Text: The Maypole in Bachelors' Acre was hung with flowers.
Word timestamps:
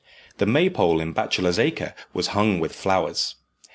The 0.39 0.47
Maypole 0.47 0.99
in 0.99 1.13
Bachelors' 1.13 1.59
Acre 1.59 1.93
was 2.11 2.29
hung 2.29 2.59
with 2.59 2.73
flowers. 2.73 3.35